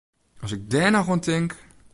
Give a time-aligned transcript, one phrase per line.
[0.43, 1.51] As ik dêr noch oan tink!